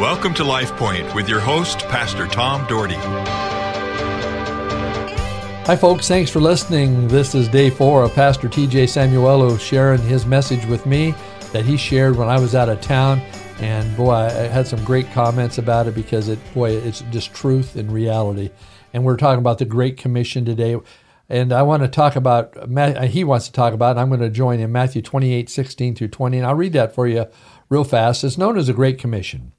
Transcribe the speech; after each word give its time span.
Welcome 0.00 0.32
to 0.36 0.44
Life 0.44 0.74
Point 0.76 1.14
with 1.14 1.28
your 1.28 1.40
host, 1.40 1.80
Pastor 1.88 2.26
Tom 2.26 2.66
Dougherty. 2.66 2.94
Hi, 5.66 5.76
folks. 5.76 6.08
Thanks 6.08 6.30
for 6.30 6.40
listening. 6.40 7.06
This 7.06 7.34
is 7.34 7.48
day 7.48 7.68
four 7.68 8.04
of 8.04 8.14
Pastor 8.14 8.48
TJ 8.48 8.84
Samuelu 8.84 9.60
sharing 9.60 10.00
his 10.00 10.24
message 10.24 10.64
with 10.64 10.86
me 10.86 11.14
that 11.52 11.66
he 11.66 11.76
shared 11.76 12.16
when 12.16 12.30
I 12.30 12.40
was 12.40 12.54
out 12.54 12.70
of 12.70 12.80
town. 12.80 13.20
And 13.58 13.94
boy, 13.94 14.12
I 14.12 14.30
had 14.30 14.66
some 14.66 14.82
great 14.86 15.12
comments 15.12 15.58
about 15.58 15.86
it 15.86 15.94
because 15.94 16.30
it, 16.30 16.38
boy, 16.54 16.70
it's 16.70 17.02
just 17.10 17.34
truth 17.34 17.76
and 17.76 17.92
reality. 17.92 18.48
And 18.94 19.04
we're 19.04 19.18
talking 19.18 19.40
about 19.40 19.58
the 19.58 19.66
Great 19.66 19.98
Commission 19.98 20.46
today. 20.46 20.78
And 21.28 21.52
I 21.52 21.60
want 21.60 21.82
to 21.82 21.88
talk 21.88 22.16
about, 22.16 22.56
uh, 22.56 23.02
he 23.02 23.22
wants 23.22 23.48
to 23.48 23.52
talk 23.52 23.74
about, 23.74 23.90
and 23.90 24.00
I'm 24.00 24.08
going 24.08 24.20
to 24.20 24.30
join 24.30 24.60
in 24.60 24.72
Matthew 24.72 25.02
28, 25.02 25.50
16 25.50 25.94
through 25.94 26.08
20. 26.08 26.38
And 26.38 26.46
I'll 26.46 26.54
read 26.54 26.72
that 26.72 26.94
for 26.94 27.06
you 27.06 27.26
real 27.68 27.84
fast. 27.84 28.24
It's 28.24 28.38
known 28.38 28.56
as 28.56 28.68
the 28.68 28.72
Great 28.72 28.98
Commission. 28.98 29.52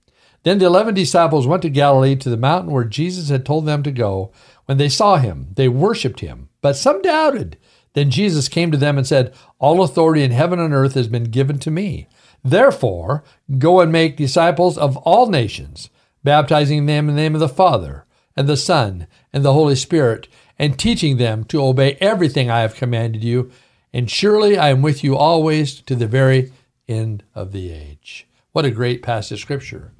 Then 0.43 0.57
the 0.57 0.65
eleven 0.65 0.95
disciples 0.95 1.45
went 1.45 1.61
to 1.61 1.69
Galilee 1.69 2.15
to 2.15 2.29
the 2.29 2.37
mountain 2.37 2.71
where 2.71 2.83
Jesus 2.83 3.29
had 3.29 3.45
told 3.45 3.65
them 3.65 3.83
to 3.83 3.91
go. 3.91 4.31
When 4.65 4.77
they 4.77 4.89
saw 4.89 5.17
him, 5.17 5.49
they 5.55 5.67
worshipped 5.67 6.21
him, 6.21 6.49
but 6.61 6.75
some 6.75 7.01
doubted. 7.01 7.57
Then 7.93 8.09
Jesus 8.09 8.47
came 8.47 8.71
to 8.71 8.77
them 8.77 8.97
and 8.97 9.05
said, 9.05 9.33
All 9.59 9.83
authority 9.83 10.23
in 10.23 10.31
heaven 10.31 10.59
and 10.59 10.73
earth 10.73 10.93
has 10.95 11.07
been 11.07 11.25
given 11.25 11.59
to 11.59 11.71
me. 11.71 12.07
Therefore, 12.43 13.23
go 13.59 13.81
and 13.81 13.91
make 13.91 14.17
disciples 14.17 14.77
of 14.77 14.97
all 14.97 15.27
nations, 15.27 15.89
baptizing 16.23 16.85
them 16.85 17.09
in 17.09 17.15
the 17.15 17.21
name 17.21 17.35
of 17.35 17.41
the 17.41 17.49
Father, 17.49 18.05
and 18.35 18.47
the 18.47 18.57
Son, 18.57 19.07
and 19.33 19.43
the 19.43 19.53
Holy 19.53 19.75
Spirit, 19.75 20.27
and 20.57 20.79
teaching 20.79 21.17
them 21.17 21.43
to 21.45 21.63
obey 21.63 21.97
everything 21.99 22.49
I 22.49 22.61
have 22.61 22.75
commanded 22.75 23.23
you. 23.23 23.51
And 23.93 24.09
surely 24.09 24.57
I 24.57 24.69
am 24.69 24.81
with 24.81 25.03
you 25.03 25.17
always 25.17 25.81
to 25.81 25.95
the 25.95 26.07
very 26.07 26.51
end 26.87 27.23
of 27.35 27.51
the 27.51 27.71
age. 27.71 28.25
What 28.53 28.65
a 28.65 28.71
great 28.71 29.03
passage 29.03 29.33
of 29.33 29.41
scripture 29.41 29.91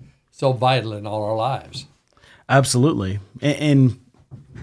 so 0.42 0.54
vital 0.54 0.94
in 0.94 1.06
all 1.06 1.24
our 1.24 1.36
lives. 1.36 1.86
Absolutely. 2.50 3.20
And, 3.42 4.00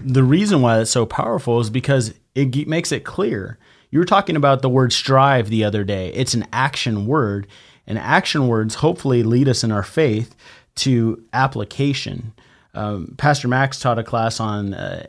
the 0.03 0.23
reason 0.23 0.61
why 0.61 0.79
it's 0.79 0.91
so 0.91 1.05
powerful 1.05 1.59
is 1.59 1.69
because 1.69 2.13
it 2.35 2.67
makes 2.67 2.91
it 2.91 3.03
clear. 3.03 3.57
You 3.91 3.99
were 3.99 4.05
talking 4.05 4.35
about 4.35 4.61
the 4.61 4.69
word 4.69 4.93
strive 4.93 5.49
the 5.49 5.63
other 5.63 5.83
day. 5.83 6.09
It's 6.13 6.33
an 6.33 6.47
action 6.53 7.05
word, 7.05 7.47
and 7.87 7.97
action 7.97 8.47
words 8.47 8.75
hopefully 8.75 9.23
lead 9.23 9.49
us 9.49 9.63
in 9.63 9.71
our 9.71 9.83
faith 9.83 10.35
to 10.75 11.21
application. 11.33 12.33
Um, 12.73 13.15
Pastor 13.17 13.47
Max 13.47 13.79
taught 13.79 13.99
a 13.99 14.03
class 14.03 14.39
on, 14.39 14.73
uh, 14.73 15.07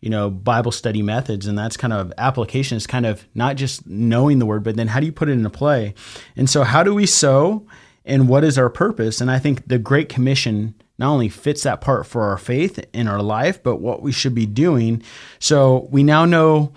you 0.00 0.10
know, 0.10 0.28
Bible 0.28 0.72
study 0.72 1.00
methods, 1.00 1.46
and 1.46 1.56
that's 1.56 1.76
kind 1.76 1.92
of 1.92 2.12
application 2.18 2.76
is 2.76 2.86
kind 2.86 3.06
of 3.06 3.26
not 3.34 3.56
just 3.56 3.86
knowing 3.86 4.40
the 4.40 4.46
word, 4.46 4.62
but 4.64 4.76
then 4.76 4.88
how 4.88 5.00
do 5.00 5.06
you 5.06 5.12
put 5.12 5.28
it 5.28 5.32
into 5.32 5.50
play? 5.50 5.94
And 6.36 6.50
so, 6.50 6.64
how 6.64 6.82
do 6.82 6.94
we 6.94 7.06
sow? 7.06 7.66
And 8.08 8.28
what 8.28 8.42
is 8.42 8.58
our 8.58 8.70
purpose. 8.70 9.20
And 9.20 9.30
I 9.30 9.38
think 9.38 9.68
the 9.68 9.78
Great 9.78 10.08
Commission 10.08 10.74
not 10.98 11.12
only 11.12 11.28
fits 11.28 11.62
that 11.62 11.80
part 11.80 12.06
for 12.06 12.22
our 12.22 12.38
faith 12.38 12.84
in 12.92 13.06
our 13.06 13.22
life, 13.22 13.62
but 13.62 13.76
what 13.76 14.02
we 14.02 14.10
should 14.10 14.34
be 14.34 14.46
doing. 14.46 15.02
So 15.38 15.86
we 15.92 16.02
now 16.02 16.24
know 16.24 16.72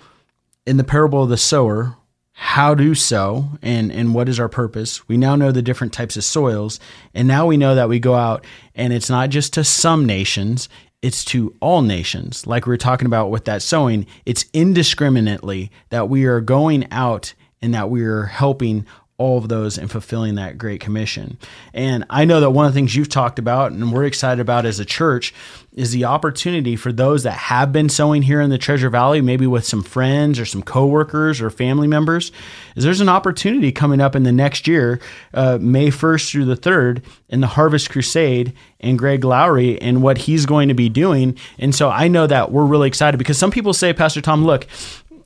in 0.64 0.76
the 0.76 0.84
parable 0.84 1.24
of 1.24 1.28
the 1.28 1.36
sower 1.36 1.96
how 2.34 2.74
to 2.74 2.94
sow 2.94 3.48
and, 3.62 3.90
and 3.90 4.14
what 4.14 4.28
is 4.28 4.38
our 4.38 4.48
purpose. 4.48 5.08
We 5.08 5.16
now 5.16 5.34
know 5.34 5.50
the 5.50 5.62
different 5.62 5.92
types 5.92 6.16
of 6.16 6.24
soils. 6.24 6.78
And 7.14 7.26
now 7.26 7.46
we 7.46 7.56
know 7.56 7.74
that 7.74 7.88
we 7.88 7.98
go 7.98 8.14
out 8.14 8.44
and 8.74 8.92
it's 8.92 9.10
not 9.10 9.30
just 9.30 9.54
to 9.54 9.64
some 9.64 10.06
nations, 10.06 10.68
it's 11.02 11.24
to 11.26 11.54
all 11.60 11.82
nations. 11.82 12.46
Like 12.46 12.66
we 12.66 12.70
were 12.70 12.76
talking 12.78 13.06
about 13.06 13.30
with 13.30 13.44
that 13.46 13.62
sowing, 13.62 14.06
it's 14.24 14.44
indiscriminately 14.52 15.70
that 15.90 16.08
we 16.08 16.26
are 16.26 16.40
going 16.40 16.90
out 16.92 17.34
and 17.60 17.74
that 17.74 17.90
we 17.90 18.02
are 18.02 18.24
helping 18.24 18.86
all 19.22 19.38
of 19.38 19.48
those 19.48 19.78
and 19.78 19.88
fulfilling 19.88 20.34
that 20.34 20.58
great 20.58 20.80
commission. 20.80 21.38
And 21.72 22.04
I 22.10 22.24
know 22.24 22.40
that 22.40 22.50
one 22.50 22.66
of 22.66 22.72
the 22.72 22.76
things 22.76 22.96
you've 22.96 23.08
talked 23.08 23.38
about 23.38 23.70
and 23.70 23.92
we're 23.92 24.02
excited 24.02 24.40
about 24.40 24.66
as 24.66 24.80
a 24.80 24.84
church 24.84 25.32
is 25.74 25.92
the 25.92 26.04
opportunity 26.04 26.74
for 26.74 26.92
those 26.92 27.22
that 27.22 27.30
have 27.32 27.72
been 27.72 27.88
sowing 27.88 28.22
here 28.22 28.40
in 28.40 28.50
the 28.50 28.58
Treasure 28.58 28.90
Valley, 28.90 29.20
maybe 29.20 29.46
with 29.46 29.64
some 29.64 29.82
friends 29.82 30.40
or 30.40 30.44
some 30.44 30.62
coworkers 30.62 31.40
or 31.40 31.50
family 31.50 31.86
members, 31.86 32.32
is 32.74 32.84
there's 32.84 33.00
an 33.00 33.08
opportunity 33.08 33.70
coming 33.70 34.00
up 34.00 34.16
in 34.16 34.24
the 34.24 34.32
next 34.32 34.66
year, 34.66 35.00
uh, 35.32 35.58
May 35.60 35.88
1st 35.88 36.30
through 36.30 36.44
the 36.44 36.56
3rd, 36.56 37.02
in 37.28 37.40
the 37.40 37.46
Harvest 37.46 37.90
Crusade 37.90 38.52
and 38.80 38.98
Greg 38.98 39.24
Laurie 39.24 39.80
and 39.80 40.02
what 40.02 40.18
he's 40.18 40.44
going 40.44 40.68
to 40.68 40.74
be 40.74 40.88
doing. 40.88 41.38
And 41.58 41.74
so 41.74 41.88
I 41.88 42.08
know 42.08 42.26
that 42.26 42.52
we're 42.52 42.66
really 42.66 42.88
excited 42.88 43.16
because 43.16 43.38
some 43.38 43.50
people 43.50 43.72
say, 43.72 43.94
Pastor 43.94 44.20
Tom, 44.20 44.44
look, 44.44 44.66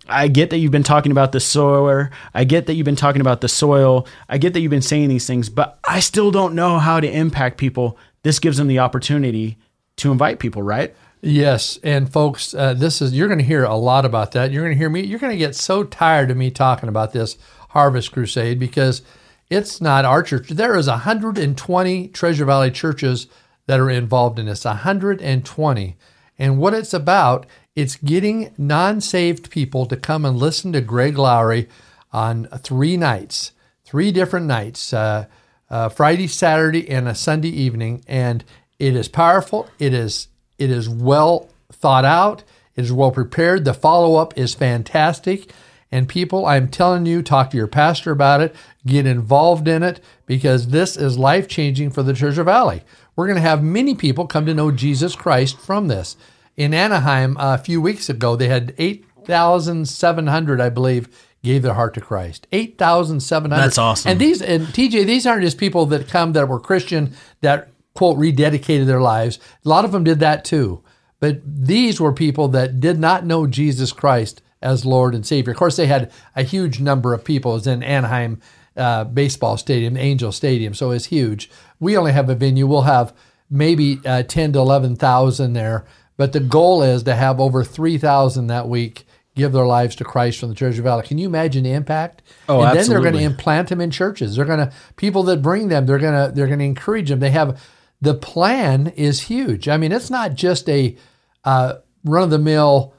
I 0.08 0.28
get 0.28 0.50
that 0.50 0.58
you've 0.58 0.72
been 0.72 0.82
talking 0.82 1.12
about 1.12 1.32
the 1.32 1.40
sower. 1.40 2.10
I 2.34 2.44
get 2.44 2.66
that 2.66 2.74
you've 2.74 2.84
been 2.84 2.96
talking 2.96 3.20
about 3.20 3.40
the 3.40 3.48
soil. 3.48 4.06
I 4.28 4.38
get 4.38 4.52
that 4.52 4.60
you've 4.60 4.70
been 4.70 4.82
saying 4.82 5.08
these 5.08 5.26
things, 5.26 5.48
but 5.48 5.78
I 5.84 6.00
still 6.00 6.30
don't 6.30 6.54
know 6.54 6.78
how 6.78 7.00
to 7.00 7.10
impact 7.10 7.58
people. 7.58 7.98
This 8.22 8.38
gives 8.38 8.56
them 8.56 8.68
the 8.68 8.78
opportunity 8.78 9.58
to 9.96 10.12
invite 10.12 10.38
people, 10.38 10.62
right? 10.62 10.94
Yes, 11.22 11.78
and 11.82 12.12
folks, 12.12 12.54
uh, 12.54 12.74
this 12.74 13.00
is 13.00 13.14
you're 13.14 13.28
going 13.28 13.38
to 13.38 13.44
hear 13.44 13.64
a 13.64 13.74
lot 13.74 14.04
about 14.04 14.32
that. 14.32 14.52
You're 14.52 14.62
going 14.62 14.74
to 14.74 14.78
hear 14.78 14.90
me. 14.90 15.00
You're 15.00 15.18
going 15.18 15.32
to 15.32 15.38
get 15.38 15.56
so 15.56 15.82
tired 15.82 16.30
of 16.30 16.36
me 16.36 16.50
talking 16.50 16.88
about 16.88 17.12
this 17.12 17.36
Harvest 17.70 18.12
Crusade 18.12 18.58
because 18.58 19.02
it's 19.48 19.80
not 19.80 20.04
our 20.04 20.22
church. 20.22 20.48
There 20.50 20.76
is 20.76 20.88
120 20.88 22.08
Treasure 22.08 22.44
Valley 22.44 22.70
churches 22.70 23.26
that 23.66 23.80
are 23.80 23.90
involved 23.90 24.38
in 24.38 24.46
this. 24.46 24.64
120, 24.64 25.96
and 26.38 26.58
what 26.58 26.74
it's 26.74 26.94
about 26.94 27.46
it's 27.76 27.96
getting 27.96 28.52
non 28.56 29.00
saved 29.02 29.50
people 29.50 29.86
to 29.86 29.96
come 29.96 30.24
and 30.24 30.38
listen 30.38 30.72
to 30.72 30.80
Greg 30.80 31.18
Laurie 31.18 31.68
on 32.10 32.46
three 32.58 32.96
nights, 32.96 33.52
three 33.84 34.10
different 34.10 34.46
nights 34.46 34.92
uh, 34.94 35.26
uh, 35.68 35.90
Friday, 35.90 36.26
Saturday, 36.26 36.88
and 36.88 37.06
a 37.06 37.14
Sunday 37.14 37.50
evening. 37.50 38.02
And 38.08 38.42
it 38.78 38.96
is 38.96 39.08
powerful. 39.08 39.68
It 39.78 39.92
is, 39.92 40.28
it 40.58 40.70
is 40.70 40.88
well 40.88 41.50
thought 41.70 42.06
out. 42.06 42.42
It 42.74 42.84
is 42.84 42.92
well 42.92 43.12
prepared. 43.12 43.64
The 43.64 43.74
follow 43.74 44.16
up 44.16 44.36
is 44.38 44.54
fantastic. 44.54 45.52
And 45.92 46.08
people, 46.08 46.46
I'm 46.46 46.68
telling 46.68 47.06
you, 47.06 47.22
talk 47.22 47.50
to 47.50 47.56
your 47.56 47.68
pastor 47.68 48.10
about 48.10 48.40
it, 48.40 48.54
get 48.86 49.06
involved 49.06 49.68
in 49.68 49.82
it, 49.82 50.00
because 50.26 50.68
this 50.68 50.96
is 50.96 51.16
life 51.16 51.46
changing 51.46 51.90
for 51.90 52.02
the 52.02 52.12
Treasure 52.12 52.42
Valley. 52.42 52.82
We're 53.14 53.26
going 53.26 53.36
to 53.36 53.42
have 53.42 53.62
many 53.62 53.94
people 53.94 54.26
come 54.26 54.46
to 54.46 54.54
know 54.54 54.72
Jesus 54.72 55.14
Christ 55.14 55.58
from 55.58 55.88
this 55.88 56.16
in 56.56 56.74
Anaheim 56.74 57.36
a 57.38 57.58
few 57.58 57.80
weeks 57.80 58.08
ago, 58.08 58.36
they 58.36 58.48
had 58.48 58.74
8,700, 58.78 60.60
I 60.60 60.68
believe, 60.68 61.08
gave 61.42 61.62
their 61.62 61.74
heart 61.74 61.94
to 61.94 62.00
Christ. 62.00 62.46
8,700. 62.52 63.62
That's 63.62 63.78
awesome. 63.78 64.10
And 64.10 64.20
these, 64.20 64.42
and 64.42 64.66
TJ, 64.66 65.06
these 65.06 65.26
aren't 65.26 65.42
just 65.42 65.58
people 65.58 65.86
that 65.86 66.08
come 66.08 66.32
that 66.32 66.48
were 66.48 66.58
Christian 66.58 67.14
that, 67.40 67.68
quote, 67.94 68.18
rededicated 68.18 68.86
their 68.86 69.00
lives. 69.00 69.38
A 69.64 69.68
lot 69.68 69.84
of 69.84 69.92
them 69.92 70.04
did 70.04 70.20
that 70.20 70.44
too. 70.44 70.82
But 71.20 71.40
these 71.44 72.00
were 72.00 72.12
people 72.12 72.48
that 72.48 72.80
did 72.80 72.98
not 72.98 73.24
know 73.24 73.46
Jesus 73.46 73.92
Christ 73.92 74.42
as 74.60 74.84
Lord 74.84 75.14
and 75.14 75.24
Savior. 75.24 75.52
Of 75.52 75.58
course, 75.58 75.76
they 75.76 75.86
had 75.86 76.12
a 76.34 76.42
huge 76.42 76.80
number 76.80 77.14
of 77.14 77.24
people. 77.24 77.56
It 77.56 77.66
in 77.66 77.82
Anaheim 77.82 78.40
uh, 78.76 79.04
baseball 79.04 79.56
stadium, 79.56 79.96
Angel 79.96 80.32
Stadium, 80.32 80.74
so 80.74 80.90
it's 80.90 81.06
huge. 81.06 81.50
We 81.80 81.96
only 81.96 82.12
have 82.12 82.28
a 82.28 82.34
venue. 82.34 82.66
We'll 82.66 82.82
have 82.82 83.14
maybe 83.48 84.00
uh, 84.04 84.24
10 84.24 84.52
to 84.52 84.58
11,000 84.58 85.52
there. 85.54 85.86
But 86.16 86.32
the 86.32 86.40
goal 86.40 86.82
is 86.82 87.02
to 87.04 87.14
have 87.14 87.40
over 87.40 87.62
3,000 87.62 88.46
that 88.46 88.68
week 88.68 89.06
give 89.34 89.52
their 89.52 89.66
lives 89.66 89.94
to 89.96 90.04
Christ 90.04 90.40
from 90.40 90.48
the 90.48 90.54
Treasure 90.54 90.82
Valley. 90.82 91.06
Can 91.06 91.18
you 91.18 91.26
imagine 91.26 91.64
the 91.64 91.72
impact? 91.72 92.22
Oh, 92.48 92.60
and 92.60 92.78
absolutely. 92.78 92.80
then 92.80 92.88
they're 92.88 93.12
going 93.12 93.22
to 93.22 93.30
implant 93.30 93.68
them 93.68 93.80
in 93.80 93.90
churches. 93.90 94.34
They're 94.34 94.46
going 94.46 94.66
to 94.66 94.72
people 94.96 95.22
that 95.24 95.42
bring 95.42 95.68
them. 95.68 95.86
They're 95.86 95.98
going 95.98 96.28
to 96.28 96.34
they're 96.34 96.46
going 96.46 96.58
to 96.58 96.64
encourage 96.64 97.10
them. 97.10 97.20
They 97.20 97.30
have 97.30 97.60
the 98.00 98.14
plan 98.14 98.88
is 98.88 99.22
huge. 99.22 99.68
I 99.68 99.76
mean, 99.76 99.92
it's 99.92 100.10
not 100.10 100.34
just 100.34 100.68
a 100.68 100.96
uh, 101.44 101.74
run 102.04 102.24
of 102.24 102.30
the 102.30 102.38
mill. 102.38 102.94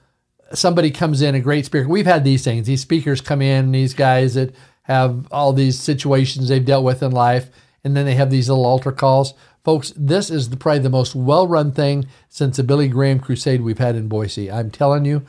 Somebody 0.53 0.91
comes 0.91 1.21
in 1.21 1.35
a 1.35 1.39
great 1.39 1.65
speaker. 1.65 1.87
We've 1.87 2.05
had 2.05 2.23
these 2.23 2.43
things. 2.43 2.67
These 2.67 2.81
speakers 2.81 3.19
come 3.19 3.41
in. 3.41 3.71
These 3.71 3.95
guys 3.95 4.35
that 4.35 4.55
have 4.83 5.27
all 5.31 5.53
these 5.53 5.77
situations 5.77 6.47
they've 6.47 6.63
dealt 6.63 6.85
with 6.85 7.03
in 7.03 7.11
life, 7.11 7.49
and 7.83 7.97
then 7.97 8.05
they 8.05 8.15
have 8.15 8.29
these 8.29 8.47
little 8.47 8.65
altar 8.65 8.91
calls. 8.91 9.33
Folks, 9.67 9.91
this 9.97 10.29
is 10.29 10.49
the, 10.49 10.55
probably 10.55 10.79
the 10.79 10.89
most 10.89 11.13
well 11.13 11.45
run 11.45 11.73
thing 11.73 12.05
since 12.29 12.55
the 12.55 12.63
Billy 12.63 12.87
Graham 12.87 13.19
crusade 13.19 13.59
we've 13.59 13.79
had 13.79 13.97
in 13.97 14.07
Boise. 14.07 14.49
I'm 14.49 14.71
telling 14.71 15.03
you, 15.03 15.25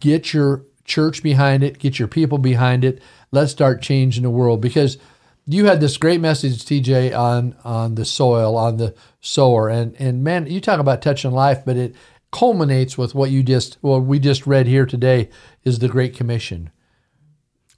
get 0.00 0.32
your 0.32 0.64
church 0.86 1.22
behind 1.22 1.62
it, 1.62 1.78
get 1.78 1.98
your 1.98 2.08
people 2.08 2.38
behind 2.38 2.82
it. 2.82 3.02
Let's 3.30 3.52
start 3.52 3.82
changing 3.82 4.22
the 4.22 4.30
world 4.30 4.62
because 4.62 4.96
you 5.44 5.66
had 5.66 5.80
this 5.80 5.98
great 5.98 6.18
message, 6.18 6.64
TJ, 6.64 7.14
on 7.14 7.56
on 7.62 7.96
the 7.96 8.06
soil, 8.06 8.56
on 8.56 8.78
the 8.78 8.94
sower, 9.20 9.68
and 9.68 9.94
and 9.98 10.24
man, 10.24 10.46
you 10.46 10.62
talk 10.62 10.80
about 10.80 11.02
touching 11.02 11.32
life, 11.32 11.62
but 11.66 11.76
it 11.76 11.94
culminates 12.32 12.96
with 12.96 13.14
what 13.14 13.30
you 13.30 13.42
just 13.42 13.76
well 13.82 14.00
we 14.00 14.18
just 14.18 14.46
read 14.46 14.66
here 14.66 14.86
today 14.86 15.28
is 15.62 15.78
the 15.78 15.88
Great 15.88 16.16
Commission. 16.16 16.70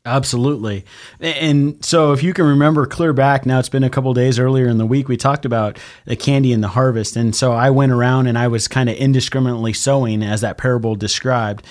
Absolutely. 0.06 0.86
And 1.20 1.84
so 1.84 2.12
if 2.12 2.22
you 2.22 2.32
can 2.32 2.46
remember 2.46 2.86
clear 2.86 3.12
back, 3.12 3.44
now 3.44 3.58
it's 3.58 3.68
been 3.68 3.84
a 3.84 3.90
couple 3.90 4.14
days 4.14 4.38
earlier 4.38 4.66
in 4.66 4.78
the 4.78 4.86
week, 4.86 5.08
we 5.08 5.16
talked 5.18 5.44
about 5.44 5.78
the 6.06 6.16
candy 6.16 6.54
and 6.54 6.64
the 6.64 6.68
harvest. 6.68 7.16
And 7.16 7.36
so 7.36 7.52
I 7.52 7.68
went 7.68 7.92
around 7.92 8.26
and 8.26 8.38
I 8.38 8.48
was 8.48 8.66
kind 8.66 8.88
of 8.88 8.96
indiscriminately 8.96 9.74
sowing 9.74 10.22
as 10.22 10.40
that 10.40 10.56
parable 10.56 10.94
described. 10.94 11.66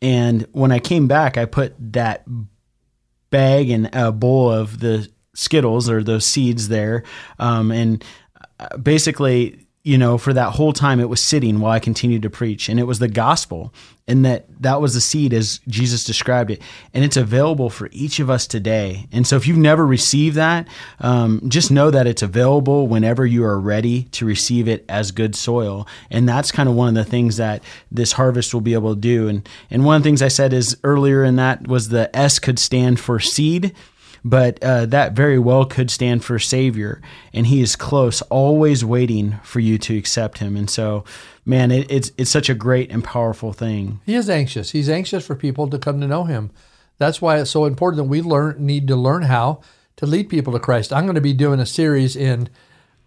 And 0.00 0.46
when 0.52 0.72
I 0.72 0.78
came 0.78 1.06
back, 1.08 1.36
I 1.36 1.44
put 1.44 1.74
that 1.92 2.24
bag 3.30 3.68
and 3.68 3.94
a 3.94 4.12
bowl 4.12 4.50
of 4.50 4.80
the 4.80 5.08
Skittles 5.34 5.90
or 5.90 6.02
those 6.02 6.24
seeds 6.24 6.68
there. 6.68 7.02
Um, 7.38 7.70
and 7.70 8.02
uh, 8.60 8.78
basically 8.78 9.63
you 9.84 9.98
know, 9.98 10.16
for 10.16 10.32
that 10.32 10.54
whole 10.54 10.72
time 10.72 10.98
it 10.98 11.10
was 11.10 11.20
sitting 11.20 11.60
while 11.60 11.72
I 11.72 11.78
continued 11.78 12.22
to 12.22 12.30
preach. 12.30 12.70
And 12.70 12.80
it 12.80 12.84
was 12.84 12.98
the 12.98 13.08
gospel. 13.08 13.72
And 14.08 14.24
that 14.24 14.46
that 14.62 14.80
was 14.80 14.94
the 14.94 15.00
seed 15.00 15.32
as 15.32 15.60
Jesus 15.68 16.04
described 16.04 16.50
it. 16.50 16.60
And 16.92 17.04
it's 17.04 17.16
available 17.16 17.70
for 17.70 17.88
each 17.92 18.18
of 18.18 18.28
us 18.28 18.46
today. 18.46 19.06
And 19.12 19.26
so 19.26 19.36
if 19.36 19.46
you've 19.46 19.56
never 19.58 19.86
received 19.86 20.36
that, 20.36 20.68
um, 21.00 21.42
just 21.48 21.70
know 21.70 21.90
that 21.90 22.06
it's 22.06 22.22
available 22.22 22.86
whenever 22.86 23.24
you 23.24 23.44
are 23.44 23.60
ready 23.60 24.04
to 24.12 24.26
receive 24.26 24.68
it 24.68 24.84
as 24.88 25.10
good 25.10 25.36
soil. 25.36 25.86
And 26.10 26.28
that's 26.28 26.52
kind 26.52 26.68
of 26.68 26.74
one 26.74 26.88
of 26.88 26.94
the 26.94 27.10
things 27.10 27.36
that 27.36 27.62
this 27.90 28.12
harvest 28.12 28.52
will 28.52 28.60
be 28.62 28.74
able 28.74 28.94
to 28.94 29.00
do. 29.00 29.28
And, 29.28 29.46
and 29.70 29.84
one 29.84 29.96
of 29.96 30.02
the 30.02 30.08
things 30.08 30.22
I 30.22 30.28
said 30.28 30.52
is 30.54 30.76
earlier 30.82 31.24
in 31.24 31.36
that 31.36 31.66
was 31.66 31.90
the 31.90 32.14
S 32.16 32.38
could 32.38 32.58
stand 32.58 33.00
for 33.00 33.20
seed 33.20 33.74
but 34.24 34.62
uh, 34.62 34.86
that 34.86 35.12
very 35.12 35.38
well 35.38 35.66
could 35.66 35.90
stand 35.90 36.24
for 36.24 36.38
Savior, 36.38 37.02
and 37.32 37.46
He 37.46 37.60
is 37.60 37.76
close, 37.76 38.22
always 38.22 38.84
waiting 38.84 39.38
for 39.42 39.60
you 39.60 39.76
to 39.78 39.98
accept 39.98 40.38
Him. 40.38 40.56
And 40.56 40.70
so, 40.70 41.04
man, 41.44 41.70
it, 41.70 41.90
it's 41.90 42.10
it's 42.16 42.30
such 42.30 42.48
a 42.48 42.54
great 42.54 42.90
and 42.90 43.04
powerful 43.04 43.52
thing. 43.52 44.00
He 44.06 44.14
is 44.14 44.30
anxious. 44.30 44.70
He's 44.70 44.88
anxious 44.88 45.26
for 45.26 45.34
people 45.34 45.68
to 45.68 45.78
come 45.78 46.00
to 46.00 46.06
know 46.06 46.24
Him. 46.24 46.50
That's 46.98 47.20
why 47.20 47.38
it's 47.38 47.50
so 47.50 47.66
important 47.66 47.98
that 47.98 48.10
we 48.10 48.22
learn 48.22 48.64
need 48.64 48.88
to 48.88 48.96
learn 48.96 49.24
how 49.24 49.60
to 49.96 50.06
lead 50.06 50.28
people 50.28 50.52
to 50.54 50.58
Christ. 50.58 50.92
I'm 50.92 51.04
going 51.04 51.14
to 51.16 51.20
be 51.20 51.34
doing 51.34 51.60
a 51.60 51.66
series 51.66 52.16
in 52.16 52.48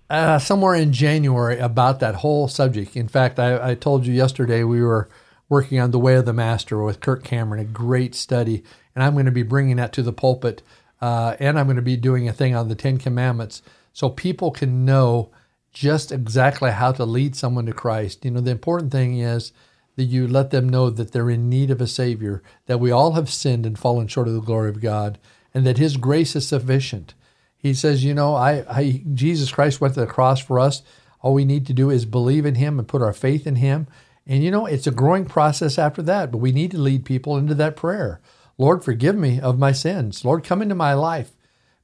uh, 0.10 0.40
somewhere 0.40 0.76
in 0.76 0.94
January 0.94 1.58
about 1.58 2.00
that 2.00 2.16
whole 2.16 2.48
subject. 2.48 2.96
In 2.96 3.08
fact, 3.08 3.40
I, 3.40 3.72
I 3.72 3.76
told 3.76 4.06
you 4.06 4.14
yesterday 4.14 4.64
we 4.64 4.82
were 4.82 5.10
working 5.50 5.80
on 5.80 5.92
the 5.92 6.00
Way 6.00 6.16
of 6.16 6.26
the 6.26 6.34
Master 6.34 6.82
with 6.82 7.00
Kirk 7.00 7.24
Cameron, 7.24 7.62
a 7.62 7.66
great 7.66 8.14
study, 8.16 8.64
and 8.94 9.04
I'm 9.04 9.14
going 9.14 9.26
to 9.26 9.32
be 9.32 9.44
bringing 9.44 9.78
that 9.78 9.94
to 9.94 10.04
the 10.04 10.14
pulpit 10.14 10.62
uh, 11.02 11.36
and 11.40 11.60
I'm 11.60 11.66
going 11.66 11.76
to 11.76 11.82
be 11.82 11.98
doing 11.98 12.28
a 12.28 12.34
thing 12.34 12.56
on 12.56 12.70
the 12.70 12.76
Ten 12.76 12.98
Commandments 12.98 13.62
so 13.94 14.10
people 14.10 14.52
can 14.52 14.86
know 14.86 15.32
just 15.72 16.12
exactly 16.12 16.72
how 16.72 16.92
to 16.92 17.06
lead 17.06 17.36
someone 17.36 17.66
to 17.68 17.74
Christ. 17.74 18.26
You 18.26 18.32
know, 18.32 18.42
the 18.42 18.52
important 18.52 18.92
thing 18.92 19.20
is 19.20 19.52
that 19.96 20.06
you 20.06 20.28
let 20.28 20.52
them 20.52 20.70
know 20.70 20.90
that 20.90 21.12
they're 21.12 21.30
in 21.30 21.50
need 21.50 21.70
of 21.70 21.82
a 21.82 21.88
Savior, 21.88 22.42
that 22.68 22.80
we 22.80 22.92
all 22.92 23.14
have 23.14 23.30
sinned 23.30 23.66
and 23.66 23.78
fallen 23.78 24.08
short 24.08 24.28
of 24.28 24.34
the 24.34 24.42
glory 24.42 24.70
of 24.70 24.82
God, 24.82 25.20
and 25.54 25.66
that 25.66 25.78
His 25.78 25.98
grace 25.98 26.36
is 26.36 26.48
sufficient. 26.48 27.14
He 27.58 27.74
says, 27.74 28.04
you 28.04 28.14
know, 28.14 28.36
I, 28.36 28.64
I 28.70 29.04
Jesus 29.14 29.52
Christ 29.52 29.82
went 29.82 29.96
to 29.96 30.00
the 30.00 30.08
cross 30.08 30.40
for 30.40 30.60
us. 30.60 30.84
All 31.22 31.34
we 31.34 31.46
need 31.46 31.66
to 31.68 31.74
do 31.74 31.90
is 31.90 32.06
believe 32.06 32.46
in 32.46 32.56
Him 32.56 32.80
and 32.80 32.88
put 32.88 33.02
our 33.02 33.14
faith 33.14 33.46
in 33.48 33.58
Him. 33.58 33.88
And 34.26 34.44
you 34.44 34.52
know, 34.52 34.66
it's 34.66 34.88
a 34.88 34.92
growing 34.92 35.26
process 35.26 35.78
after 35.80 36.02
that, 36.04 36.32
but 36.32 36.38
we 36.38 36.52
need 36.52 36.72
to 36.72 36.78
lead 36.78 37.06
people 37.06 37.38
into 37.38 37.56
that 37.56 37.76
prayer. 37.76 38.22
Lord, 38.58 38.84
forgive 38.84 39.16
me 39.16 39.40
of 39.40 39.60
my 39.60 39.72
sins. 39.72 40.26
Lord, 40.26 40.44
come 40.44 40.62
into 40.62 40.76
my 40.76 40.94
life. 40.94 41.32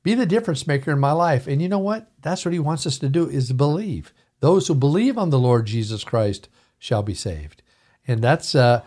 Be 0.01 0.15
the 0.15 0.25
difference 0.25 0.67
maker 0.67 0.91
in 0.91 0.99
my 0.99 1.11
life. 1.11 1.47
And 1.47 1.61
you 1.61 1.69
know 1.69 1.79
what? 1.79 2.11
That's 2.21 2.43
what 2.43 2.53
he 2.53 2.59
wants 2.59 2.85
us 2.85 2.97
to 2.99 3.09
do 3.09 3.29
is 3.29 3.53
believe. 3.53 4.13
Those 4.39 4.67
who 4.67 4.75
believe 4.75 5.17
on 5.17 5.29
the 5.29 5.39
Lord 5.39 5.65
Jesus 5.65 6.03
Christ 6.03 6.49
shall 6.77 7.03
be 7.03 7.13
saved. 7.13 7.61
And 8.07 8.21
that's 8.21 8.55
uh 8.55 8.81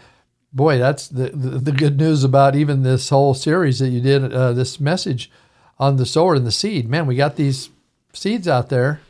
boy, 0.53 0.79
that's 0.79 1.09
the, 1.09 1.29
the, 1.31 1.59
the 1.59 1.73
good 1.73 1.99
news 1.99 2.25
about 2.25 2.57
even 2.57 2.83
this 2.83 3.11
whole 3.11 3.35
series 3.35 3.79
that 3.79 3.89
you 3.89 4.01
did 4.01 4.33
uh, 4.33 4.53
this 4.53 4.81
message 4.81 5.31
on 5.79 5.97
the 5.97 6.07
sower 6.07 6.35
and 6.35 6.47
the 6.47 6.53
seed. 6.53 6.89
Man, 6.89 7.07
we 7.07 7.15
got 7.15 7.37
these 7.37 7.71
seeds 8.13 8.49
out 8.49 8.69
there. 8.71 9.01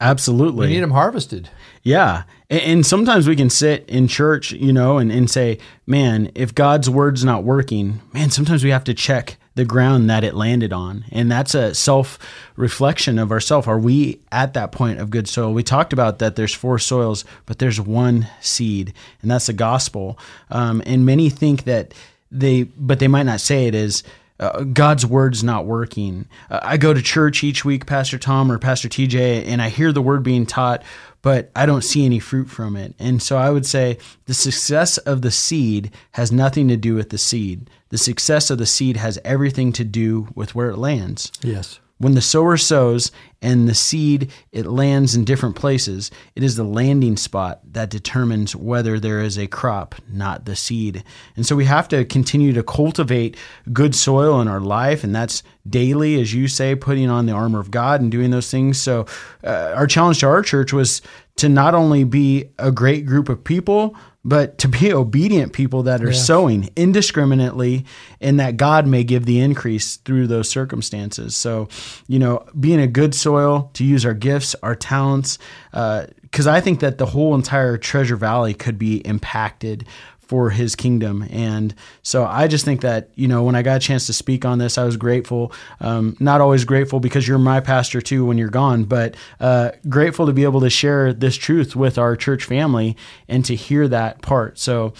Absolutely. 0.00 0.66
We 0.66 0.74
need 0.74 0.80
them 0.80 0.90
harvested. 0.90 1.48
Yeah. 1.82 2.24
And, 2.50 2.84
sometimes 2.84 3.26
we 3.26 3.36
can 3.36 3.50
sit 3.50 3.88
in 3.88 4.06
church, 4.06 4.52
you 4.52 4.72
know, 4.72 4.98
and, 4.98 5.10
and 5.10 5.30
say, 5.30 5.58
man, 5.86 6.30
if 6.34 6.54
God's 6.54 6.90
word's 6.90 7.24
not 7.24 7.42
working, 7.42 8.00
man, 8.12 8.30
sometimes 8.30 8.62
we 8.62 8.70
have 8.70 8.84
to 8.84 8.94
check 8.94 9.36
the 9.54 9.64
ground 9.64 10.10
that 10.10 10.24
it 10.24 10.34
landed 10.34 10.72
on. 10.72 11.04
And 11.10 11.30
that's 11.30 11.54
a 11.54 11.74
self 11.74 12.18
reflection 12.56 13.18
of 13.18 13.30
ourself. 13.30 13.68
Are 13.68 13.78
we 13.78 14.20
at 14.32 14.54
that 14.54 14.72
point 14.72 15.00
of 15.00 15.10
good 15.10 15.28
soil? 15.28 15.52
We 15.52 15.62
talked 15.62 15.92
about 15.92 16.18
that 16.18 16.36
there's 16.36 16.54
four 16.54 16.78
soils, 16.78 17.24
but 17.46 17.58
there's 17.58 17.80
one 17.80 18.28
seed, 18.40 18.92
and 19.22 19.30
that's 19.30 19.46
the 19.46 19.52
gospel. 19.52 20.18
Um, 20.50 20.82
and 20.86 21.06
many 21.06 21.30
think 21.30 21.64
that 21.64 21.94
they, 22.30 22.64
but 22.64 22.98
they 22.98 23.08
might 23.08 23.24
not 23.24 23.40
say 23.40 23.66
it 23.66 23.74
is, 23.74 24.02
uh, 24.40 24.64
God's 24.64 25.06
word's 25.06 25.44
not 25.44 25.66
working. 25.66 26.26
Uh, 26.50 26.60
I 26.62 26.76
go 26.76 26.92
to 26.92 27.00
church 27.00 27.44
each 27.44 27.64
week, 27.64 27.86
Pastor 27.86 28.18
Tom 28.18 28.50
or 28.50 28.58
Pastor 28.58 28.88
TJ, 28.88 29.46
and 29.46 29.62
I 29.62 29.68
hear 29.68 29.92
the 29.92 30.02
word 30.02 30.22
being 30.22 30.44
taught, 30.44 30.82
but 31.22 31.50
I 31.54 31.66
don't 31.66 31.84
see 31.84 32.04
any 32.04 32.18
fruit 32.18 32.50
from 32.50 32.76
it. 32.76 32.94
And 32.98 33.22
so 33.22 33.36
I 33.36 33.50
would 33.50 33.64
say 33.64 33.98
the 34.26 34.34
success 34.34 34.98
of 34.98 35.22
the 35.22 35.30
seed 35.30 35.92
has 36.12 36.32
nothing 36.32 36.68
to 36.68 36.76
do 36.76 36.94
with 36.94 37.10
the 37.10 37.18
seed. 37.18 37.70
The 37.90 37.98
success 37.98 38.50
of 38.50 38.58
the 38.58 38.66
seed 38.66 38.96
has 38.96 39.20
everything 39.24 39.72
to 39.74 39.84
do 39.84 40.28
with 40.34 40.54
where 40.54 40.70
it 40.70 40.78
lands. 40.78 41.30
Yes. 41.42 41.78
When 42.04 42.12
the 42.12 42.20
sower 42.20 42.58
sows 42.58 43.10
and 43.40 43.66
the 43.66 43.74
seed 43.74 44.30
it 44.52 44.66
lands 44.66 45.14
in 45.14 45.24
different 45.24 45.56
places, 45.56 46.10
it 46.36 46.42
is 46.42 46.54
the 46.54 46.62
landing 46.62 47.16
spot 47.16 47.60
that 47.72 47.88
determines 47.88 48.54
whether 48.54 49.00
there 49.00 49.22
is 49.22 49.38
a 49.38 49.46
crop, 49.46 49.94
not 50.12 50.44
the 50.44 50.54
seed. 50.54 51.02
And 51.34 51.46
so 51.46 51.56
we 51.56 51.64
have 51.64 51.88
to 51.88 52.04
continue 52.04 52.52
to 52.52 52.62
cultivate 52.62 53.38
good 53.72 53.94
soil 53.94 54.38
in 54.42 54.48
our 54.48 54.60
life, 54.60 55.02
and 55.02 55.14
that's 55.14 55.42
daily, 55.66 56.20
as 56.20 56.34
you 56.34 56.46
say, 56.46 56.74
putting 56.74 57.08
on 57.08 57.24
the 57.24 57.32
armor 57.32 57.58
of 57.58 57.70
God 57.70 58.02
and 58.02 58.10
doing 58.10 58.30
those 58.30 58.50
things. 58.50 58.78
So 58.78 59.06
uh, 59.42 59.72
our 59.74 59.86
challenge 59.86 60.20
to 60.20 60.26
our 60.26 60.42
church 60.42 60.74
was 60.74 61.00
to 61.36 61.48
not 61.48 61.74
only 61.74 62.04
be 62.04 62.50
a 62.58 62.70
great 62.70 63.06
group 63.06 63.30
of 63.30 63.42
people, 63.42 63.96
but 64.24 64.58
to 64.58 64.68
be 64.68 64.92
obedient 64.92 65.52
people 65.52 65.82
that 65.84 66.02
are 66.02 66.10
yeah. 66.10 66.18
sowing 66.18 66.70
indiscriminately 66.76 67.84
and 68.20 68.40
that 68.40 68.56
God 68.56 68.86
may 68.86 69.04
give 69.04 69.26
the 69.26 69.40
increase 69.40 69.96
through 69.96 70.26
those 70.26 70.48
circumstances. 70.48 71.36
So, 71.36 71.68
you 72.06 72.18
know, 72.18 72.46
being 72.58 72.80
a 72.80 72.86
good 72.86 73.14
soil 73.14 73.70
to 73.74 73.84
use 73.84 74.06
our 74.06 74.14
gifts, 74.14 74.54
our 74.62 74.74
talents, 74.74 75.38
uh, 75.72 76.06
because 76.34 76.48
I 76.48 76.60
think 76.60 76.80
that 76.80 76.98
the 76.98 77.06
whole 77.06 77.36
entire 77.36 77.76
Treasure 77.76 78.16
Valley 78.16 78.54
could 78.54 78.76
be 78.76 78.96
impacted 79.06 79.86
for 80.18 80.50
his 80.50 80.74
kingdom. 80.74 81.24
And 81.30 81.72
so 82.02 82.24
I 82.24 82.48
just 82.48 82.64
think 82.64 82.80
that, 82.80 83.08
you 83.14 83.28
know, 83.28 83.44
when 83.44 83.54
I 83.54 83.62
got 83.62 83.76
a 83.76 83.78
chance 83.78 84.08
to 84.08 84.12
speak 84.12 84.44
on 84.44 84.58
this, 84.58 84.76
I 84.76 84.82
was 84.82 84.96
grateful. 84.96 85.52
Um, 85.78 86.16
not 86.18 86.40
always 86.40 86.64
grateful 86.64 86.98
because 86.98 87.28
you're 87.28 87.38
my 87.38 87.60
pastor 87.60 88.00
too 88.00 88.26
when 88.26 88.36
you're 88.36 88.48
gone, 88.48 88.82
but 88.82 89.14
uh, 89.38 89.70
grateful 89.88 90.26
to 90.26 90.32
be 90.32 90.42
able 90.42 90.60
to 90.62 90.70
share 90.70 91.12
this 91.12 91.36
truth 91.36 91.76
with 91.76 91.98
our 91.98 92.16
church 92.16 92.46
family 92.46 92.96
and 93.28 93.44
to 93.44 93.54
hear 93.54 93.86
that 93.86 94.20
part. 94.20 94.58
So 94.58 94.92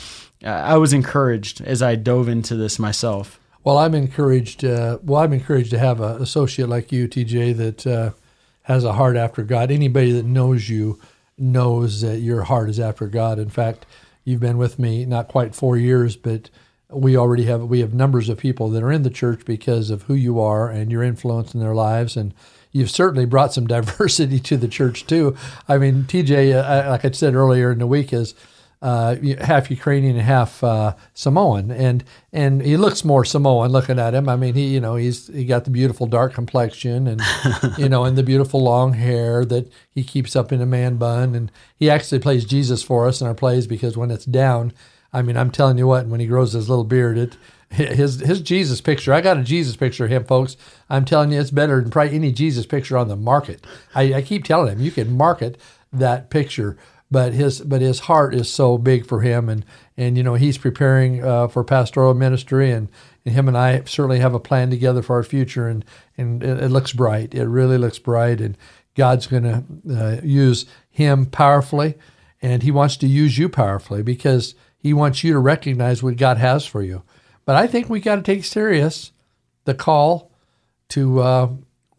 uh, 0.45 0.51
I 0.51 0.77
was 0.77 0.93
encouraged 0.93 1.61
as 1.63 1.83
I 1.83 1.97
dove 1.97 2.29
into 2.29 2.55
this 2.55 2.79
myself. 2.79 3.41
Well, 3.65 3.79
I'm 3.79 3.97
encouraged. 3.97 4.65
Uh, 4.65 4.99
well, 5.03 5.21
I'm 5.21 5.33
encouraged 5.33 5.71
to 5.71 5.81
have 5.81 6.01
an 6.01 6.23
associate 6.23 6.69
like 6.69 6.93
you, 6.93 7.09
TJ, 7.09 7.57
that 7.57 7.87
uh, 7.89 8.11
has 8.63 8.85
a 8.85 8.93
heart 8.93 9.17
after 9.17 9.43
God. 9.43 9.73
Anybody 9.73 10.13
that 10.13 10.27
knows 10.27 10.69
you 10.69 11.01
knows 11.37 12.01
that 12.01 12.19
your 12.19 12.43
heart 12.43 12.71
is 12.71 12.79
after 12.79 13.07
God. 13.07 13.39
In 13.39 13.51
fact, 13.51 13.87
You've 14.25 14.41
been 14.41 14.59
with 14.59 14.79
me 14.79 15.05
not 15.05 15.29
quite 15.29 15.55
four 15.55 15.77
years, 15.77 16.17
but 16.17 16.49
we 16.91 17.17
already 17.17 17.45
have 17.45 17.63
we 17.63 17.81
have 17.81 17.93
numbers 17.93 18.29
of 18.29 18.39
people 18.39 18.71
that 18.71 18.83
are 18.83 18.91
in 18.91 19.03
the 19.03 19.11
church 19.11 19.45
because 19.45 19.91
of 19.91 20.03
who 20.03 20.15
you 20.15 20.41
are 20.41 20.71
and 20.71 20.91
your 20.91 21.03
influence 21.03 21.53
in 21.55 21.61
their 21.61 21.75
lives 21.75 22.17
and 22.17 22.33
you've 22.73 22.91
certainly 22.91 23.27
brought 23.27 23.53
some 23.53 23.67
diversity 23.67 24.39
to 24.39 24.57
the 24.57 24.69
church 24.69 25.07
too 25.07 25.35
i 25.67 25.77
mean 25.77 26.05
tj 26.05 26.55
uh, 26.55 26.89
like 26.91 27.05
i 27.05 27.11
said 27.11 27.35
earlier 27.35 27.73
in 27.73 27.79
the 27.79 27.87
week 27.87 28.13
is 28.13 28.35
uh, 28.83 29.17
half 29.41 29.71
Ukrainian 29.71 30.17
and 30.17 30.25
half 30.25 30.63
uh, 30.63 30.95
Samoan, 31.15 31.71
and 31.71 32.05
and 32.33 32.63
he 32.63 32.77
looks 32.77 33.05
more 33.05 33.25
Samoan 33.25 33.71
looking 33.71 33.99
at 33.99 34.15
him. 34.15 34.29
I 34.29 34.37
mean, 34.37 34.55
he 34.55 34.67
you 34.69 34.81
know 34.81 34.97
he's 34.97 35.29
he 35.29 35.45
got 35.45 35.65
the 35.65 35.71
beautiful 35.71 36.07
dark 36.07 36.35
complexion 36.35 37.07
and 37.07 37.23
you 37.79 37.89
know 37.89 38.05
and 38.05 38.19
the 38.19 38.23
beautiful 38.23 38.63
long 38.63 38.95
hair 38.95 39.45
that 39.47 39.71
he 39.91 40.05
keeps 40.05 40.37
up 40.37 40.53
in 40.53 40.61
a 40.61 40.67
man 40.67 40.97
bun, 40.97 41.35
and 41.35 41.51
he 41.77 41.89
actually 41.89 42.19
plays 42.19 42.45
Jesus 42.45 42.83
for 42.83 43.09
us 43.09 43.21
in 43.21 43.27
our 43.27 43.35
plays 43.35 43.67
because 43.67 43.97
when 43.97 44.11
it's 44.11 44.27
down, 44.27 44.73
I 45.13 45.23
mean, 45.23 45.37
I'm 45.37 45.51
telling 45.51 45.79
you 45.79 45.87
what, 45.87 46.07
when 46.07 46.21
he 46.21 46.27
grows 46.27 46.53
his 46.53 46.69
little 46.69 46.85
beard, 46.85 47.17
it 47.17 47.37
his 47.75 48.21
his 48.21 48.41
Jesus 48.41 48.81
picture. 48.81 49.13
I 49.13 49.21
got 49.21 49.39
a 49.39 49.43
Jesus 49.43 49.77
picture 49.77 50.05
of 50.05 50.11
him, 50.11 50.25
folks. 50.25 50.57
I'm 50.89 51.05
telling 51.05 51.33
you, 51.33 51.41
it's 51.41 51.51
better 51.51 51.81
than 51.81 51.91
probably 51.91 52.15
any 52.15 52.33
Jesus 52.33 52.67
picture 52.67 52.97
on 52.97 53.09
the 53.09 53.17
market. 53.17 53.65
I, 53.95 54.15
I 54.15 54.23
keep 54.23 54.45
telling 54.45 54.73
him 54.73 54.81
you 54.81 54.91
can 54.91 55.17
market 55.17 55.59
that 55.93 56.31
picture 56.31 56.77
but 57.15 57.33
his 57.33 57.61
but 57.61 57.81
his 57.81 58.01
heart 58.01 58.35
is 58.35 58.53
so 58.53 58.77
big 58.77 59.07
for 59.07 59.21
him, 59.21 59.49
and 59.49 59.65
and 59.97 60.17
you 60.17 60.25
know 60.25 60.35
he's 60.35 60.59
preparing 60.59 61.25
uh, 61.25 61.47
for 61.47 61.63
pastoral 61.63 62.13
ministry, 62.13 62.73
and, 62.73 62.89
and 63.25 63.33
him 63.33 63.47
and 63.47 63.57
I 63.57 63.85
certainly 63.85 64.19
have 64.19 64.35
a 64.35 64.41
plan 64.41 64.69
together 64.69 65.01
for 65.01 65.15
our 65.15 65.23
future, 65.23 65.69
and 65.69 65.85
and 66.19 66.43
it, 66.43 66.65
it 66.65 66.69
looks 66.71 66.93
bright. 66.93 67.33
It 67.33 67.47
really 67.47 67.79
looks 67.79 68.01
bright, 68.01 68.41
and 68.41 68.59
God's 68.97 69.29
going 69.29 69.45
to 69.45 69.63
uh, 69.97 70.21
use 70.25 70.67
him 70.91 71.27
powerfully, 71.27 71.95
and 72.43 72.65
He 72.65 72.73
wants 72.73 72.97
to 72.97 73.07
use 73.07 73.39
you 73.39 73.49
powerfully 73.49 74.03
because 74.03 74.57
He 74.77 74.93
wants 74.93 75.23
you 75.23 75.33
to 75.35 75.39
recognize 75.39 76.03
what 76.03 76.17
God 76.17 76.39
has 76.39 76.67
for 76.67 76.83
you. 76.83 77.05
But 77.45 77.55
I 77.55 77.69
think 77.69 77.89
we 77.89 78.01
got 78.01 78.17
to 78.17 78.23
take 78.23 78.45
serious 78.45 79.13
the 79.67 79.75
call 79.75 80.33
to 80.89 81.21
uh, 81.21 81.49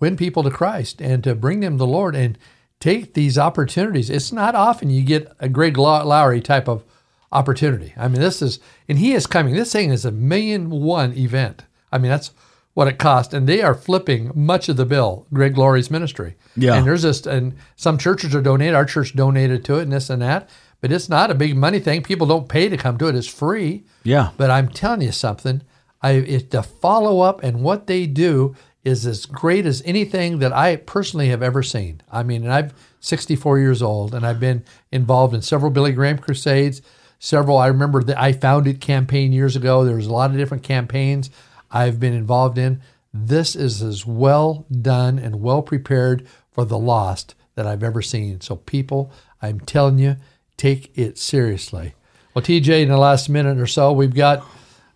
win 0.01 0.17
people 0.17 0.43
to 0.43 0.51
Christ 0.51 1.01
and 1.01 1.24
to 1.24 1.36
bring 1.36 1.62
them 1.62 1.77
the 1.77 1.88
Lord. 1.88 2.17
And 2.17 2.38
take 2.79 3.13
these 3.13 3.38
opportunities. 3.38 4.10
It's 4.10 4.32
not 4.32 4.55
often 4.55 4.89
you 4.89 5.03
get 5.03 5.32
a 5.39 5.50
Greg 5.50 5.77
Laurie 5.77 6.41
type 6.41 6.67
of 6.67 6.84
opportunity. 7.32 7.94
I 7.98 8.08
mean, 8.08 8.22
this 8.22 8.41
is, 8.41 8.60
and 8.88 8.98
he 9.00 9.13
is 9.13 9.27
coming. 9.27 9.55
This 9.55 9.72
thing 9.72 9.91
is 9.91 10.05
a 10.05 10.12
million 10.12 10.70
one 10.70 11.13
event. 11.17 11.63
I 11.91 11.98
mean, 11.98 12.12
that's 12.12 12.32
what 12.74 12.88
it 12.89 13.00
cost, 13.00 13.34
and 13.34 13.48
they 13.48 13.62
are 13.62 13.74
flipping 13.74 14.32
much 14.36 14.67
of 14.67 14.75
the 14.75 14.86
bill. 14.86 15.27
Greg 15.34 15.58
Laurie's 15.58 15.89
ministry, 15.89 16.36
Yeah. 16.58 16.75
and 16.75 16.86
there's 16.86 17.03
just 17.03 17.25
and 17.25 17.55
some 17.77 17.98
churches 17.98 18.36
are 18.36 18.41
donated. 18.41 18.75
Our 18.75 18.84
church 18.86 19.15
donated 19.15 19.63
to 19.65 19.79
it, 19.79 19.84
and 19.84 19.94
this 19.94 20.10
and 20.10 20.22
that, 20.22 20.50
but 20.82 20.91
it's 20.91 21.08
not 21.08 21.32
a 21.32 21.36
big 21.36 21.55
money 21.55 21.79
thing. 21.79 22.03
People 22.03 22.27
don't 22.27 22.50
pay 22.50 22.67
to 22.67 22.75
come 22.75 22.98
to 22.98 23.08
it; 23.08 23.15
it's 23.15 23.27
free. 23.27 23.86
Yeah. 24.03 24.32
But 24.36 24.51
I'm 24.51 24.67
telling 24.67 25.01
you 25.03 25.13
something. 25.13 25.62
I 26.01 26.12
it, 26.12 26.51
the 26.51 26.63
follow 26.63 27.22
up 27.22 27.41
and 27.44 27.62
what 27.63 27.88
they 27.88 28.05
do 28.08 28.55
is 28.86 29.06
as 29.08 29.25
great 29.25 29.65
as 29.65 29.82
anything 29.84 30.38
that 30.39 30.54
I 30.54 30.75
personally 30.75 31.30
have 31.30 31.42
ever 31.42 31.63
seen. 31.63 32.01
I 32.12 32.22
mean, 32.22 32.44
and 32.44 32.54
I'm 32.54 32.72
64 33.00 33.60
years 33.60 33.82
old, 33.82 34.13
and 34.13 34.25
I've 34.25 34.39
been 34.39 34.63
involved 34.92 35.34
in 35.34 35.42
several 35.42 35.72
Billy 35.72 35.92
Graham 35.92 36.20
crusades. 36.20 36.82
Several. 37.18 37.58
I 37.58 37.68
remember 37.68 38.04
the 38.04 38.22
I 38.22 38.32
founded 38.32 38.80
campaign 38.80 39.34
years 39.34 39.56
ago. 39.56 39.84
There 39.84 39.96
was 39.96 40.06
a 40.06 40.13
lot 40.13 40.30
of 40.30 40.38
different 40.38 40.63
campaigns 40.63 41.32
I've 41.72 42.00
been 42.00 42.13
involved 42.13 42.58
in. 42.58 42.82
This 43.12 43.56
is 43.56 43.82
as 43.82 44.06
well 44.06 44.65
done 44.70 45.18
and 45.18 45.42
well 45.42 45.63
prepared 45.63 46.27
for 46.51 46.63
the 46.63 46.77
lost 46.77 47.34
that 47.56 47.65
I've 47.65 47.84
ever 47.84 48.01
seen. 48.01 48.42
So, 48.42 48.58
people, 48.58 49.12
I'm 49.42 49.60
telling 49.62 49.98
you, 49.98 50.18
take 50.58 50.96
it 50.96 51.18
seriously. 51.18 51.96
Well, 52.34 52.44
TJ, 52.44 52.84
in 52.84 52.89
the 52.89 52.98
last 52.98 53.30
minute 53.30 53.58
or 53.58 53.68
so, 53.68 53.94
we've 53.94 54.13
got, 54.13 54.46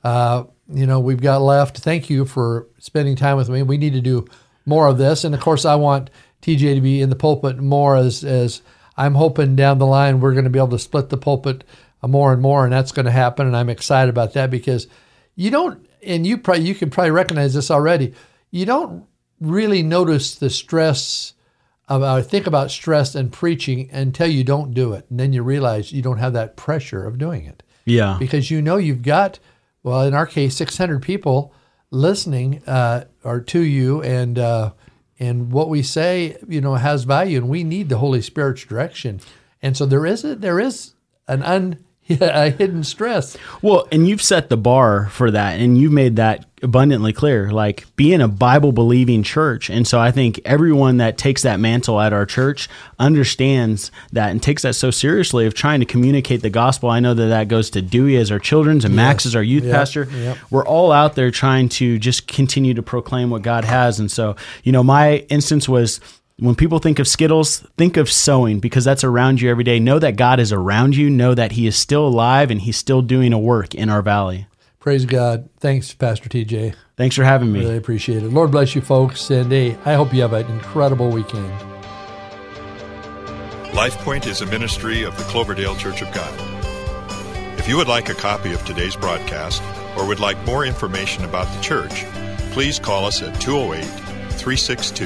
uh, 0.04 0.44
you 0.72 0.86
know, 0.86 1.00
we've 1.00 1.22
got 1.22 1.42
left. 1.42 1.78
Thank 1.80 2.10
you 2.10 2.26
for 2.26 2.68
spending 2.80 3.16
time 3.16 3.38
with 3.38 3.50
me. 3.50 3.64
We 3.64 3.78
need 3.78 3.94
to 3.94 4.02
do 4.02 4.26
more 4.66 4.88
of 4.88 4.98
this, 4.98 5.24
and 5.24 5.34
of 5.34 5.42
course, 5.42 5.66
I 5.66 5.76
want 5.76 6.10
TJ 6.42 6.76
to 6.76 6.82
be 6.82 7.02
in 7.02 7.10
the 7.10 7.16
pulpit 7.16 7.58
more. 7.60 7.96
As 7.96 8.24
as 8.24 8.62
I'm 8.98 9.16
hoping 9.16 9.56
down 9.56 9.78
the 9.80 9.86
line, 9.86 10.20
we're 10.20 10.34
going 10.34 10.44
to 10.44 10.50
be 10.50 10.60
able 10.60 10.70
to 10.70 10.80
split 10.80 11.10
the 11.10 11.18
pulpit 11.18 11.64
more 12.06 12.32
and 12.34 12.42
more, 12.42 12.64
and 12.64 12.72
that's 12.74 12.92
going 12.92 13.06
to 13.06 13.12
happen. 13.12 13.48
And 13.48 13.58
I'm 13.58 13.70
excited 13.70 14.10
about 14.10 14.34
that 14.34 14.50
because 14.52 14.88
you 15.36 15.50
don't, 15.50 15.86
and 16.04 16.26
you 16.28 16.38
probably 16.38 16.64
you 16.66 16.76
can 16.76 16.90
probably 16.90 17.12
recognize 17.12 17.54
this 17.54 17.72
already. 17.72 18.14
You 18.52 18.66
don't 18.66 19.06
really 19.42 19.84
notice 19.84 20.36
the 20.36 20.50
stress 20.50 21.34
about 21.88 22.26
think 22.28 22.46
about 22.46 22.70
stress 22.70 23.16
and 23.16 23.32
preaching 23.34 23.90
until 23.92 24.28
you 24.28 24.44
don't 24.44 24.74
do 24.74 24.94
it, 24.94 25.06
and 25.10 25.20
then 25.20 25.34
you 25.34 25.42
realize 25.42 25.92
you 25.92 26.02
don't 26.04 26.20
have 26.20 26.34
that 26.34 26.56
pressure 26.56 27.06
of 27.06 27.18
doing 27.18 27.46
it 27.46 27.64
Yeah. 27.86 28.18
because 28.20 28.52
you 28.52 28.62
know 28.62 28.78
you've 28.78 29.02
got 29.02 29.40
well 29.84 30.02
in 30.02 30.14
our 30.14 30.26
case 30.26 30.56
600 30.56 31.02
people 31.02 31.54
listening 31.92 32.62
uh, 32.68 33.06
or 33.24 33.40
to 33.42 33.60
you 33.60 34.02
and 34.04 34.38
uh, 34.38 34.72
and 35.20 35.52
what 35.52 35.70
we 35.70 35.82
say 35.84 36.38
you 36.48 36.62
know 36.62 36.76
has 36.76 37.04
value 37.04 37.38
and 37.38 37.50
we 37.50 37.64
need 37.64 37.90
the 37.90 37.98
Holy 37.98 38.22
Spirit's 38.22 38.64
direction. 38.64 39.20
And 39.62 39.76
so 39.76 39.86
there 39.86 40.06
is 40.06 40.24
a, 40.24 40.36
there 40.36 40.60
is 40.60 40.94
an 41.28 41.44
un 41.44 41.84
a 42.22 42.50
hidden 42.50 42.84
stress 42.84 43.38
Well, 43.62 43.88
and 43.92 44.08
you've 44.08 44.22
set 44.22 44.50
the 44.50 44.58
bar 44.58 45.08
for 45.10 45.32
that, 45.32 45.60
and 45.60 45.78
you've 45.78 45.92
made 45.92 46.16
that 46.18 46.46
abundantly 46.62 47.14
clear. 47.14 47.52
Like 47.52 47.86
being 47.96 48.20
a 48.20 48.28
Bible 48.28 48.72
believing 48.72 49.24
church, 49.24 49.70
and 49.70 49.88
so 49.88 50.00
I 50.00 50.12
think 50.12 50.40
everyone 50.44 50.98
that 50.98 51.18
takes 51.18 51.44
that 51.44 51.60
mantle 51.60 52.00
at 52.02 52.12
our 52.12 52.26
church 52.26 52.68
understands 53.20 53.92
that 54.12 54.32
and 54.32 54.42
takes 54.42 54.64
that 54.64 54.76
so 54.76 54.92
seriously 54.92 55.46
of 55.46 55.54
trying 55.54 55.80
to 55.80 55.86
communicate 55.86 56.42
the 56.42 56.50
gospel. 56.50 56.90
I 56.90 57.00
know 57.00 57.14
that 57.14 57.28
that 57.28 57.48
goes 57.48 57.70
to 57.72 57.82
Dewey 57.82 58.18
as 58.18 58.32
our 58.32 58.40
children's 58.40 58.86
and 58.86 58.96
Max 58.96 59.26
as 59.26 59.36
our 59.36 59.44
youth 59.44 59.64
Yep. 59.64 59.74
pastor. 59.76 60.08
Yep. 60.12 60.38
We're 60.50 60.66
all 60.66 60.92
out 60.92 61.16
there 61.16 61.32
trying 61.32 61.70
to 61.70 61.98
just 62.00 62.28
continue 62.28 62.74
to 62.74 62.82
proclaim 62.84 63.30
what 63.30 63.42
God 63.42 63.66
has, 63.66 64.00
and 64.00 64.12
so 64.12 64.36
you 64.64 64.72
know, 64.72 64.84
my 64.84 65.18
instance 65.30 65.68
was 65.70 66.00
when 66.40 66.56
people 66.56 66.80
think 66.80 67.00
of 67.00 67.08
Skittles, 67.08 67.60
think 67.78 67.98
of 67.98 68.10
sowing 68.10 68.60
because 68.60 68.86
that's 68.86 69.04
around 69.04 69.42
you 69.42 69.50
every 69.50 69.64
day. 69.64 69.80
Know 69.80 70.00
that 70.00 70.16
God 70.16 70.40
is 70.40 70.52
around 70.54 70.96
you. 70.96 71.10
Know 71.10 71.36
that 71.36 71.52
He 71.54 71.68
is 71.68 71.76
still 71.76 72.08
alive 72.08 72.50
and 72.52 72.62
He's 72.62 72.78
still 72.78 73.02
doing 73.02 73.34
a 73.34 73.40
work 73.40 73.76
in 73.76 73.90
our 73.90 74.02
valley. 74.02 74.48
praise 74.80 75.06
God 75.06 75.50
thanks 75.60 75.94
Pastor 75.94 76.30
TJ 76.30 76.74
Thanks 76.96 77.16
for 77.16 77.24
having 77.24 77.52
me. 77.52 77.60
really 77.60 77.78
appreciate 77.78 78.24
it 78.24 78.30
Lord 78.30 78.52
bless 78.52 78.76
you 78.76 78.82
folks 78.82 79.30
and 79.30 79.52
hey 79.52 79.78
I 79.86 79.94
hope 79.96 80.14
you 80.14 80.22
have 80.22 80.34
an 80.34 80.48
incredible 80.48 81.10
weekend 81.12 81.52
LifePoint 83.74 84.26
is 84.26 84.42
a 84.42 84.46
ministry 84.48 85.04
of 85.04 85.16
the 85.18 85.24
Cloverdale 85.26 85.76
Church 85.76 86.02
of 86.02 86.12
God. 86.14 86.34
If 87.60 87.68
you 87.68 87.78
would 87.78 87.88
like 87.88 88.10
a 88.10 88.16
copy 88.16 88.52
of 88.52 88.66
today's 88.66 88.96
broadcast 88.96 89.62
or 89.96 90.08
would 90.08 90.20
like 90.20 90.44
more 90.46 90.66
information 90.66 91.24
about 91.24 91.54
the 91.56 91.62
church, 91.62 92.04
please 92.52 92.80
call 92.80 93.06
us 93.06 93.22
at 93.22 93.40
208 93.40 93.86
362 94.40 95.06